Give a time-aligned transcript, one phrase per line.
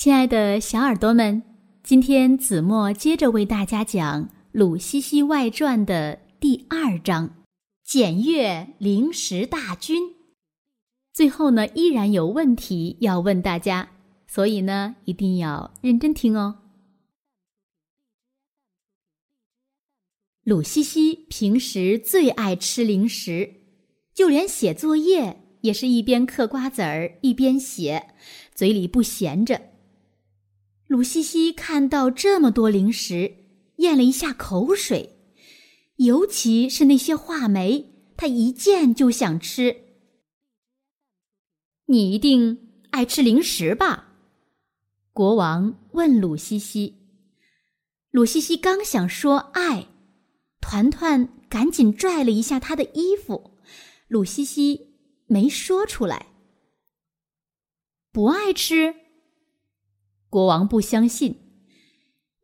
[0.00, 1.42] 亲爱的小耳朵们，
[1.82, 7.44] 今天子墨接着为大家讲《鲁西西外传》的第二章
[7.84, 10.14] “检阅零食大军”。
[11.12, 13.90] 最后呢，依然有问题要问大家，
[14.26, 16.60] 所以呢，一定要认真听哦。
[20.44, 23.52] 鲁西西平时最爱吃零食，
[24.14, 28.14] 就连写作业也是一边嗑瓜子儿一边写，
[28.54, 29.60] 嘴里不闲着。
[30.90, 33.36] 鲁西西看到这么多零食，
[33.76, 35.20] 咽了一下口水，
[35.98, 39.84] 尤其是那些话梅，他一见就想吃。
[41.86, 44.16] 你一定爱吃零食吧？
[45.12, 46.96] 国王问鲁西西。
[48.10, 49.86] 鲁西西刚想说爱，
[50.60, 53.56] 团团赶紧拽了一下他的衣服，
[54.08, 56.26] 鲁西西没说出来。
[58.10, 58.96] 不爱吃。
[60.30, 61.40] 国王不相信，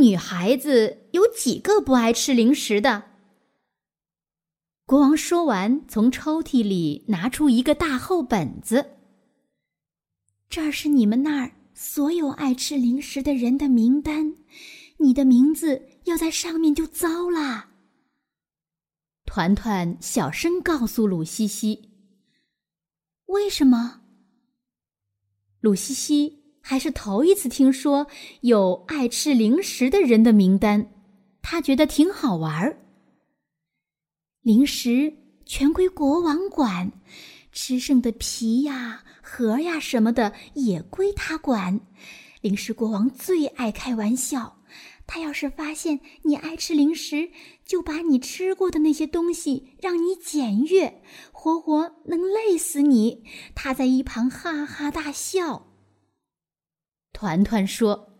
[0.00, 3.04] 女孩子有几个不爱吃零食的？
[4.84, 8.96] 国王说完，从抽屉里拿出一个大厚本子。
[10.50, 14.34] 这儿是你们那儿所有爱吃零食的人的名单，
[14.96, 17.70] 你的名字要在上面就糟啦。
[19.24, 21.90] 团团小声告诉鲁西西
[23.26, 24.02] ：“为什么？”
[25.60, 26.37] 鲁西西。
[26.60, 28.06] 还是头一次听说
[28.42, 30.90] 有爱吃零食的人的名单，
[31.40, 32.78] 他觉得挺好玩儿。
[34.42, 35.12] 零食
[35.46, 36.92] 全归国王管，
[37.52, 41.80] 吃剩的皮呀、核呀什么的也归他管。
[42.40, 44.58] 零食国王最爱开玩笑，
[45.06, 47.30] 他要是发现你爱吃零食，
[47.64, 53.24] 就把你吃过的那些东西让你检阅，活活能累死你。
[53.54, 55.67] 他在一旁哈哈大笑。
[57.20, 58.12] 团团说：“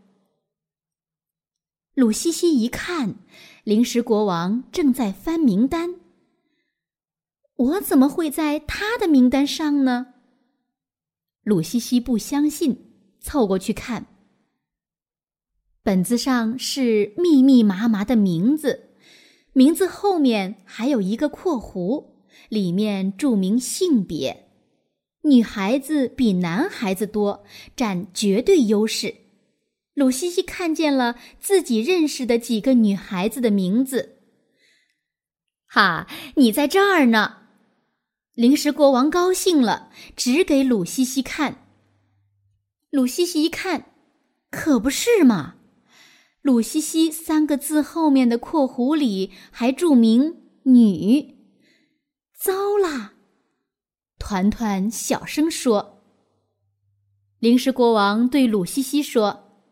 [1.95, 3.15] 鲁西西一看，
[3.63, 6.01] 零食国王正在翻名单。
[7.55, 10.15] 我怎么会在他的名单上呢？”
[11.47, 14.07] 鲁西西不相信，凑过去看。
[15.85, 18.97] 本子上是密密麻麻的名字，
[19.53, 22.15] 名字后面还有一个括弧，
[22.49, 24.48] 里面注明性别。
[25.23, 27.45] 女孩子比男孩子多，
[27.77, 29.15] 占绝对优势。
[29.95, 34.21] 鲁西西看见了自己认识的几个女孩子的名字。
[35.67, 36.07] 哈，
[36.37, 37.39] 你在这儿呢！
[38.35, 41.67] 零食国王高兴了，指给鲁西西看。
[42.91, 43.91] 鲁西西一看，
[44.51, 45.57] 可不是嘛！
[46.41, 51.35] 鲁西西三个字后面的括弧里还注明“女”，
[52.39, 53.15] 糟啦！
[54.19, 56.03] 团团小声说
[57.39, 59.63] ：“零食国王对鲁西西说，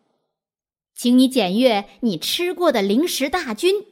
[0.95, 3.85] 请你检阅你吃过的零食大军。”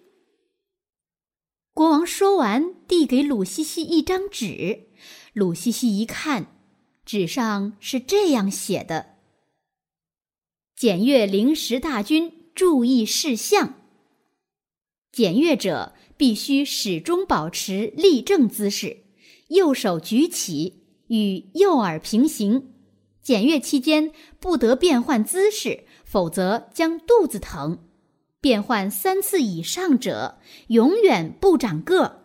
[1.75, 4.89] 国王说完，递给鲁西西一张纸。
[5.33, 6.57] 鲁西西一看，
[7.05, 9.17] 纸上是这样写的
[10.77, 13.75] ：“检阅零食大军注意事项。
[15.11, 19.04] 检阅者必须始终保持立正姿势。”
[19.49, 22.73] 右手举起，与右耳平行。
[23.23, 27.79] 检阅期间不得变换姿势，否则将肚子疼。
[28.41, 30.39] 变换三次以上者，
[30.69, 32.25] 永远不长个。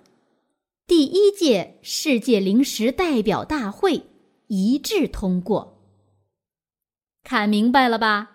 [0.86, 4.08] 第一届世界零食代表大会
[4.48, 5.82] 一致通过。
[7.24, 8.32] 看明白了吧？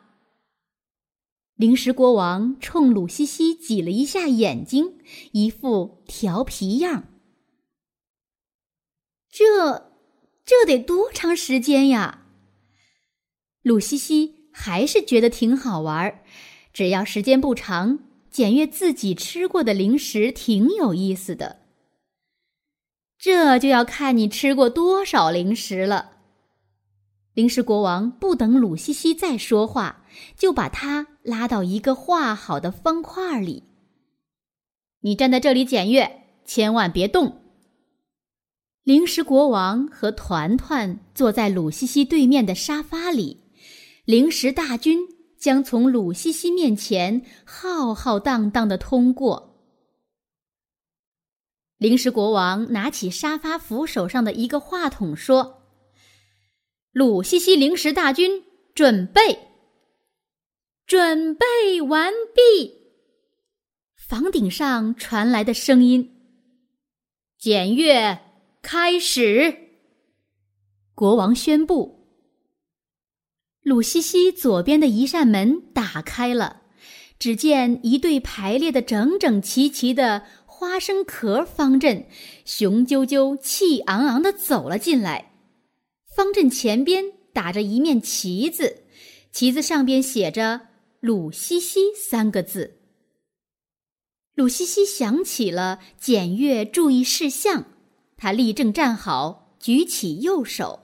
[1.57, 4.99] 零食国王冲鲁西西挤了一下眼睛，
[5.33, 7.05] 一副调皮样。
[9.37, 9.91] 这，
[10.45, 12.21] 这得多长时间呀？
[13.63, 16.21] 鲁西西还是觉得挺好玩儿，
[16.73, 17.99] 只要时间不长，
[18.31, 21.63] 检阅自己吃过的零食挺有意思的。
[23.19, 26.13] 这就要看你吃过多少零食了。
[27.33, 30.05] 零食国王不等鲁西西再说话，
[30.37, 33.65] 就把他拉到一个画好的方块里。
[35.01, 37.41] 你站在这里检阅，千万别动。
[38.85, 43.43] 零食国王和团团坐在鲁西西对面的沙发里，
[44.05, 44.99] 零食大军
[45.39, 49.59] 将从鲁西西面前浩浩荡荡的通过。
[51.79, 55.63] 零食国王拿起沙发扶手上的一个话筒说
[56.93, 58.45] ：“鲁西西零食大军
[58.75, 59.49] 准备，
[60.87, 62.71] 准备完毕。”
[63.97, 66.21] 房顶上传来的声音
[67.41, 68.21] ：“检阅。”
[68.65, 69.59] 开始！
[70.95, 72.09] 国王宣布：
[73.61, 76.63] 鲁西西左边的一扇门打开了，
[77.19, 82.07] 只见一队排列的整整齐齐的花生壳方阵，
[82.47, 85.33] 雄赳赳、气昂昂的走了进来。
[86.17, 88.85] 方阵前边打着一面旗子，
[89.31, 90.69] 旗子上边写着
[91.01, 92.79] “鲁西西”三个字。
[94.35, 97.67] 鲁西西想起了检阅注意事项，
[98.25, 100.81] 他立正站好，举起右手。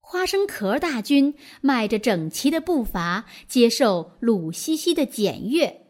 [0.00, 5.82] 花生壳大军迈着整齐的步伐，接受鲁西西的检阅。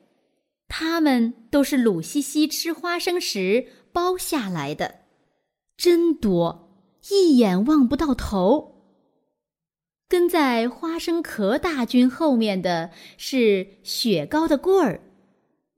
[0.67, 5.03] 他们都是鲁西西吃花生时包下来的，
[5.77, 6.77] 真多，
[7.09, 8.83] 一眼望不到头。
[10.09, 15.06] 跟在花生壳大军后面的是雪糕的棍儿，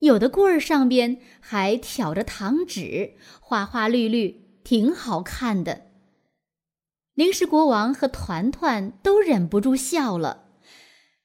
[0.01, 5.87] 有的棍儿上边还挑着糖纸，花花绿绿，挺好看的。
[7.15, 10.51] 零食国王和团团都忍不住笑了，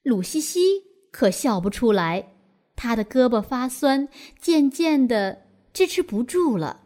[0.02, 0.82] 鲁西西
[1.12, 2.34] 可笑不出来，
[2.74, 4.08] 他的胳膊发酸，
[4.40, 5.42] 渐渐的
[5.72, 6.80] 支持不住了。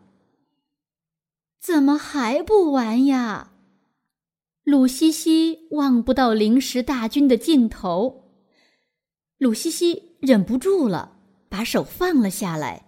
[1.59, 3.53] 怎么还不完呀？
[4.63, 8.35] 鲁西西望不到零食大军的尽头，
[9.39, 11.18] 鲁西西忍不住了，
[11.49, 12.85] 把手放了下来。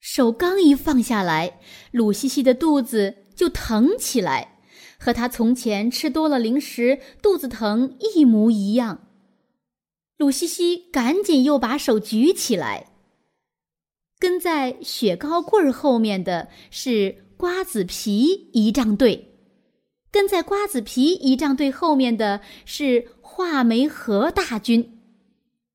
[0.00, 1.60] 手刚一放下来，
[1.90, 4.52] 鲁西西的肚子就疼起来。
[4.96, 9.08] 和他从前吃多了零食肚子疼一模一样。
[10.16, 12.86] 鲁西西赶紧又把手举起来。
[14.18, 19.34] 跟在雪糕棍儿后面的是瓜子皮仪仗队，
[20.10, 24.93] 跟在瓜子皮仪仗队后面的是话梅盒大军，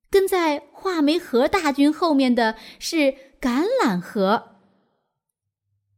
[0.10, 4.58] 跟在画眉河大军后面的是橄榄核。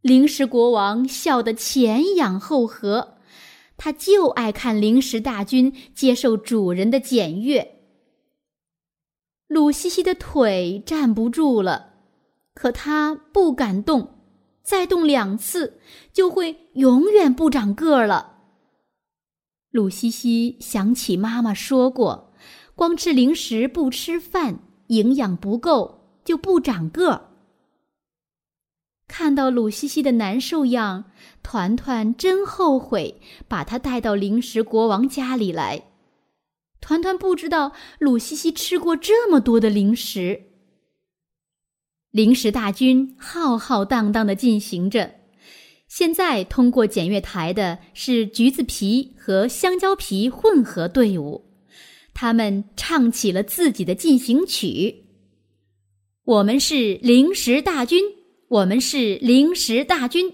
[0.01, 3.17] 零食国王笑得前仰后合。
[3.83, 7.79] 他就爱看零食大军接受主人的检阅。
[9.47, 11.93] 鲁西西的腿站不住了，
[12.53, 14.19] 可他不敢动，
[14.61, 15.79] 再动两次
[16.13, 18.37] 就会永远不长个儿了。
[19.71, 22.30] 鲁西西想起妈妈说过，
[22.81, 24.57] 光吃零食不吃饭，
[24.87, 27.29] 营养不够就不长个儿。
[29.07, 31.11] 看到鲁西西的难受样，
[31.43, 35.83] 团团真后悔把他带到零食国王家里来。
[36.79, 40.47] 团团不知道鲁西西吃过这么多的零食。
[42.09, 45.17] 零食大军浩浩荡荡的进行着，
[45.87, 51.50] 现在通过检阅台的是橘子皮和香蕉皮混合队伍，
[52.13, 55.05] 他们唱起了自己的进行曲。
[56.23, 58.03] 我们是零食大军。
[58.51, 60.29] 我们是零食大军，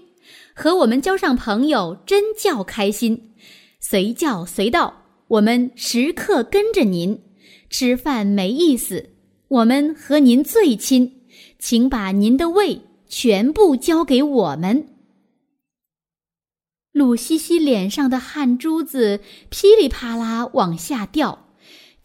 [0.52, 3.32] 和我们交上朋友真叫开心。
[3.78, 4.92] 随叫随到，
[5.28, 7.16] 我们时刻跟着您。
[7.70, 9.10] 吃饭没意思，
[9.46, 11.28] 我们和您最亲，
[11.60, 14.88] 请把您的胃全部交给我们。
[16.90, 21.47] 鲁西西脸上的汗珠子噼里啪啦往下掉，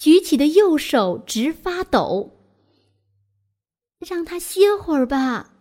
[0.03, 2.37] 举起的右手直发抖。
[3.99, 5.53] 让他歇会儿吧。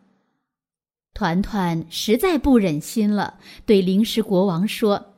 [1.15, 5.15] 团团实在不忍心了，对零食国王说：“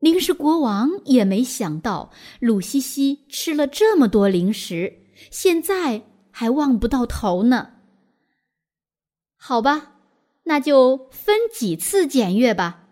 [0.00, 2.10] 零食国王也没想到
[2.40, 4.98] 鲁西西吃了这么多零食，
[5.30, 7.76] 现在还望不到头呢。
[9.38, 9.94] 好吧，
[10.42, 12.88] 那就分几次检阅吧。”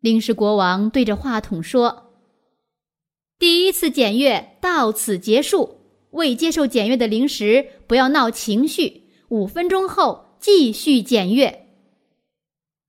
[0.00, 2.06] 零食国王对着话筒说
[3.40, 5.80] ：“第一次检阅到此结束，
[6.10, 11.68] 未接受检阅的零食不要闹情绪。”五分钟后继续检阅。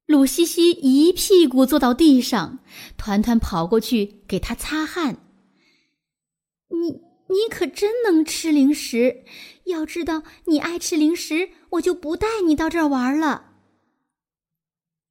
[0.08, 2.60] 鲁西西一屁股坐到地上，
[2.98, 5.18] 团团跑过去给他擦汗。
[6.70, 9.24] 你你可真能吃零食！
[9.66, 13.52] 要知道你爱吃零食，我就不带你到这儿玩了。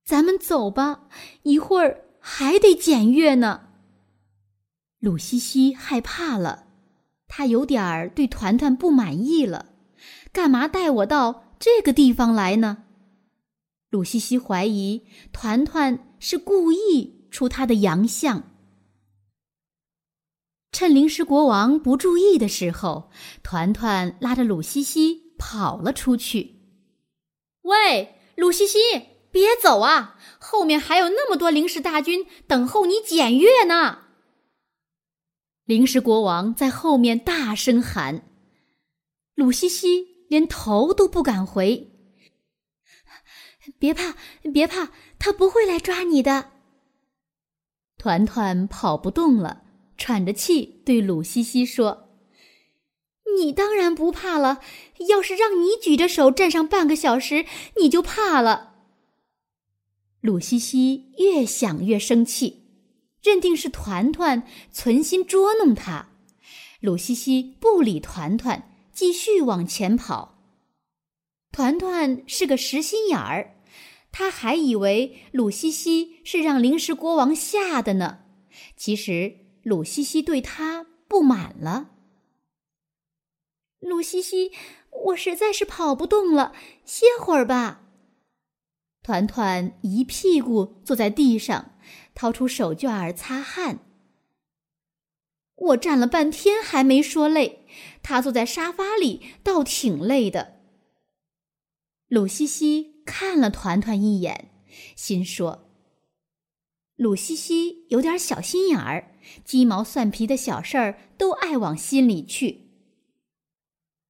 [0.05, 1.09] 咱们走吧，
[1.45, 3.70] 一会儿还得检阅呢。
[5.01, 6.67] 鲁西西害怕了，
[7.27, 9.65] 他有点儿对团团不满意了。
[10.31, 12.85] 干嘛带我到这个地方来呢？
[13.89, 18.43] 鲁西西怀疑团团是故意出他的洋相。
[20.71, 23.11] 趁零食国王不注意的时候，
[23.43, 26.57] 团团拉着鲁西西跑了出去。
[27.63, 28.79] 喂，鲁西西，
[29.31, 30.19] 别走啊！
[30.39, 34.10] 后面还有那么多零食大军等候你检阅呢。
[35.71, 38.29] 零食国王在后面大声喊
[39.37, 41.93] ：“鲁西西！”连头都不敢回。
[43.79, 44.17] 别怕，
[44.53, 46.51] 别怕，他不会来抓你的。
[47.97, 49.63] 团团跑不动了，
[49.97, 52.09] 喘着气对鲁西西说
[53.39, 54.61] ：“你当然不怕了。
[55.09, 57.47] 要是让你举着手站上半个小时，
[57.81, 58.75] 你就怕了。”
[60.21, 62.60] 鲁西西越想越生气，
[63.23, 66.09] 认定是团团存心捉弄他。
[66.81, 70.39] 鲁西西不理团团，继续往前跑。
[71.53, 73.57] 团团是个实心眼儿。
[74.13, 78.21] 他还以为鲁西西是让临时国王吓的呢，
[78.77, 81.91] 其实鲁西西对他不满了。
[83.79, 84.51] 鲁西西，
[85.05, 86.53] 我实在是跑不动了，
[86.85, 87.83] 歇会儿吧。
[89.03, 91.73] 团团一屁股坐在地上，
[92.15, 93.79] 掏出手绢儿擦汗。
[95.57, 97.67] 我站了半天还没说累，
[98.03, 100.61] 他坐在沙发里倒挺累的。
[102.09, 102.91] 鲁西西。
[103.07, 104.53] 看了团团一眼，
[104.95, 105.69] 心说
[106.95, 112.71] ：“鲁西西有点小心眼儿，鸡毛蒜皮的小事儿都爱往心里去。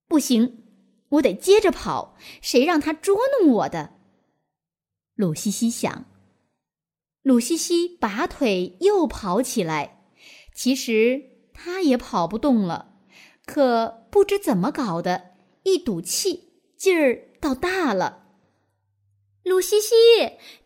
[0.06, 0.64] 不行，
[1.10, 3.94] 我得接着跑，谁让他捉弄我的？”
[5.16, 6.04] 鲁西西想。
[7.22, 10.04] 鲁西西拔腿又跑起来，
[10.54, 11.22] 其实
[11.52, 12.94] 他也跑不动了，
[13.44, 15.32] 可不知怎么搞的，
[15.64, 18.24] 一赌气劲儿倒大了。
[19.42, 19.94] 鲁西西，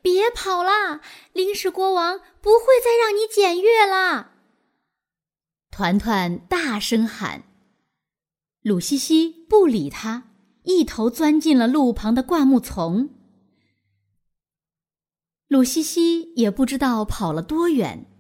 [0.00, 1.00] 别跑啦！
[1.32, 4.34] 临时国王不会再让你检阅啦！
[5.70, 7.42] 团团大声喊。
[8.62, 10.30] 鲁西西不理他，
[10.62, 13.10] 一头钻进了路旁的灌木丛。
[15.54, 18.10] 鲁西西也不知道跑了多远，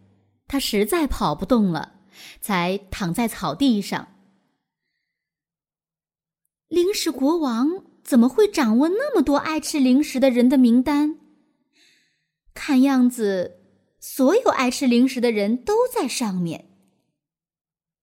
[0.46, 1.94] 他实在跑不动了，
[2.40, 4.06] 才躺在草地上。
[6.68, 7.86] 零食国王。
[8.04, 11.18] 怎么会掌握那么多爱吃零食的人的名单？
[12.52, 13.62] 看样子，
[13.98, 16.66] 所有爱吃零食的人都在上面。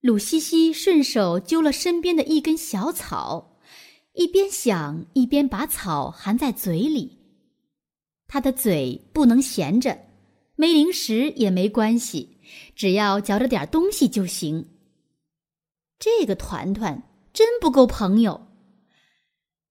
[0.02, 3.60] 鲁西西顺手揪了身边的一根小草，
[4.14, 7.21] 一边想一边把草含在嘴里。
[8.34, 10.06] 他的嘴不能闲着，
[10.56, 12.38] 没零食也没关系，
[12.78, 14.70] 只要嚼着点东西就行。
[16.00, 18.48] 这个团团真不够朋友。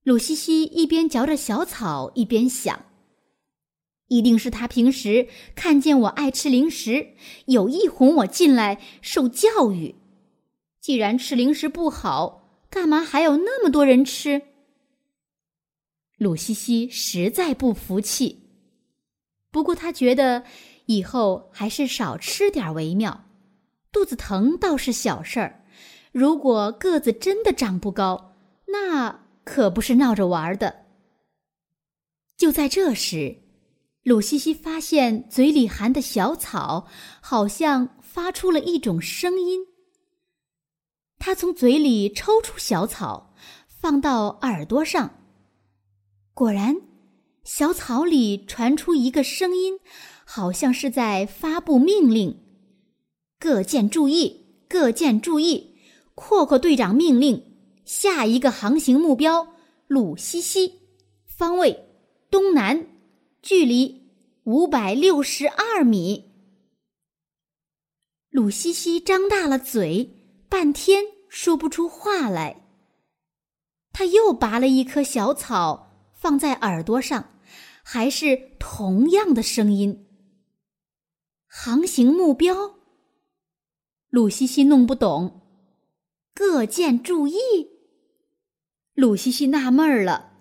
[0.03, 2.85] 鲁西西一边嚼着小草，一边想
[4.09, 7.15] ：“一定是他平时看见我爱吃零食，
[7.47, 9.95] 有意哄我进来受教育。
[10.79, 14.43] 既然吃零食不好，干嘛还有那么多人吃？”
[16.19, 18.40] 鲁西西实在不服气，
[19.51, 20.43] 不过他觉得
[20.85, 23.25] 以后还是少吃点为妙。
[23.91, 25.63] 肚子疼倒是小事儿，
[26.11, 28.35] 如果个子真的长不高，
[28.67, 29.19] 那……
[29.43, 30.85] 可不是闹着玩的。
[32.37, 33.37] 就在这时，
[34.03, 36.87] 鲁西西发现嘴里含的小草
[37.21, 39.65] 好像发出了一种声音。
[41.17, 43.33] 他从嘴里抽出小草，
[43.67, 45.11] 放到耳朵上，
[46.35, 46.75] 果然，
[47.43, 49.79] 小草里传出一个声音，
[50.25, 52.39] 好像是在发布命令
[53.39, 55.75] ：“各舰注意，各舰注意！
[56.15, 57.47] 阔阔队长命令。”
[57.83, 59.55] 下一个航行目标，
[59.87, 60.79] 鲁西西，
[61.25, 61.89] 方位
[62.29, 62.87] 东南，
[63.41, 64.07] 距离
[64.43, 66.31] 五百六十二米。
[68.29, 70.09] 鲁西西张大了嘴，
[70.47, 72.61] 半天说不出话来。
[73.91, 77.30] 他又拔了一棵小草放在耳朵上，
[77.83, 80.07] 还是同样的声音。
[81.47, 82.75] 航行目标，
[84.09, 85.41] 鲁西西弄不懂。
[86.33, 87.35] 各舰注意。
[88.93, 90.33] 鲁西西纳闷儿了，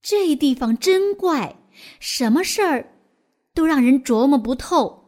[0.00, 1.56] 这地方真怪，
[2.00, 2.94] 什么事儿
[3.52, 5.02] 都让人琢磨不透。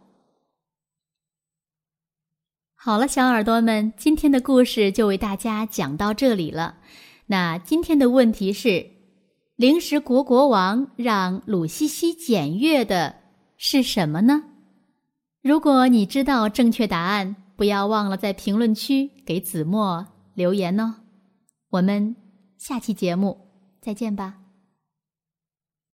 [2.74, 6.78] 好了，小耳朵们，今天的故事就为大家讲到这里了。
[7.26, 8.90] 那今天的问题是：
[9.56, 13.16] 零食国国王让鲁西西检阅的
[13.56, 14.44] 是什么呢？
[15.42, 20.94] 如果你知道正确答案，不要忘了在评论区给子墨留言哦。
[21.70, 22.16] 我们。
[22.58, 23.38] 下期节目
[23.82, 24.45] 再见吧。